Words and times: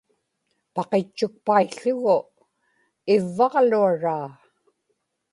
paqitchukpaił̣ł̣ugu, 0.73 2.17
ivvaġluaraa 3.13 4.27